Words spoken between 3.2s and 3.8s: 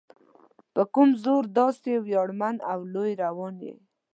روان یې؟